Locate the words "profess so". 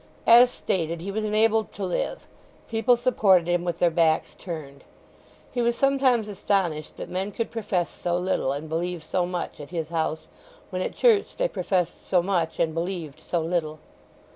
7.51-8.17